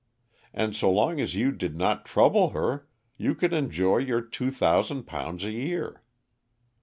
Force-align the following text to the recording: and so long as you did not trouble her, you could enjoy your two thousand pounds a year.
and 0.51 0.75
so 0.75 0.89
long 0.91 1.19
as 1.21 1.35
you 1.35 1.51
did 1.51 1.75
not 1.75 2.07
trouble 2.07 2.49
her, 2.49 2.87
you 3.17 3.35
could 3.35 3.53
enjoy 3.53 3.97
your 3.99 4.19
two 4.19 4.49
thousand 4.49 5.03
pounds 5.03 5.43
a 5.43 5.51
year. 5.51 6.01